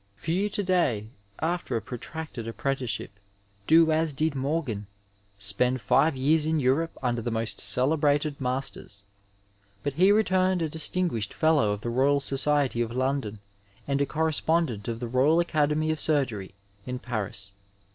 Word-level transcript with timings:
Few 0.15 0.49
to 0.49 0.63
day, 0.63 1.09
after 1.37 1.77
a 1.77 1.81
protracted 1.83 2.47
apprenticeship, 2.47 3.11
do 3.67 3.91
as 3.91 4.15
did 4.15 4.33
Morgan, 4.33 4.87
spend 5.37 5.79
five 5.79 6.17
years 6.17 6.47
in 6.47 6.59
Europe 6.59 6.97
under 7.03 7.21
the 7.21 7.29
most 7.29 7.61
celebrated 7.61 8.41
masters, 8.41 9.03
but 9.83 9.93
he 9.93 10.11
returned 10.11 10.63
a 10.63 10.69
distinguished 10.69 11.35
Fellow 11.35 11.71
of 11.71 11.81
the 11.81 11.89
Boyal 11.89 12.19
Society 12.19 12.81
of 12.81 12.91
London, 12.95 13.41
and 13.87 14.01
a 14.01 14.07
Correspondent 14.07 14.87
of 14.87 14.99
the 15.01 15.07
Royal 15.07 15.39
Academy 15.39 15.91
of 15.91 15.99
Surgery 15.99 16.55
in 16.87 16.97
Paris. 16.97 17.51